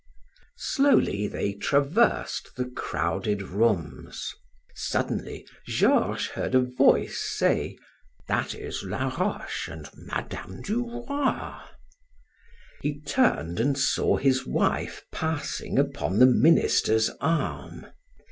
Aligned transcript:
Slowly 0.57 1.27
they 1.27 1.53
traversed 1.53 2.55
the 2.55 2.65
crowded 2.65 3.43
rooms. 3.43 4.33
Suddenly 4.73 5.45
Georges 5.67 6.29
heard 6.29 6.55
a 6.55 6.61
voice 6.61 7.19
say: 7.19 7.77
"That 8.27 8.55
is 8.55 8.81
Laroche 8.81 9.67
and 9.67 9.87
Mme. 9.95 10.61
du 10.63 11.05
Roy." 11.07 11.55
He 12.81 12.99
turned 13.01 13.59
and 13.59 13.77
saw 13.77 14.17
his 14.17 14.43
wife 14.43 15.05
passing 15.11 15.77
upon 15.77 16.17
the 16.17 16.25
minister's 16.25 17.11
arm. 17.21 17.85